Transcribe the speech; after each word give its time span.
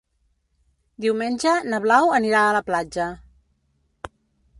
Diumenge 1.05 1.51
na 1.73 1.79
Blau 1.83 2.13
anirà 2.21 2.41
a 2.47 2.55
la 2.57 2.63
platja. 2.71 3.07